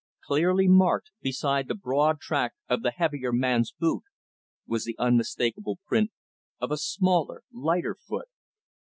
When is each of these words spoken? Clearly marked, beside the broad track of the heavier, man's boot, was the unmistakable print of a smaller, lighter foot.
Clearly 0.25 0.67
marked, 0.67 1.11
beside 1.21 1.67
the 1.67 1.75
broad 1.75 2.19
track 2.19 2.53
of 2.67 2.81
the 2.81 2.89
heavier, 2.89 3.31
man's 3.31 3.71
boot, 3.71 4.01
was 4.65 4.83
the 4.85 4.95
unmistakable 4.97 5.77
print 5.85 6.09
of 6.59 6.71
a 6.71 6.77
smaller, 6.77 7.43
lighter 7.53 7.93
foot. 7.93 8.27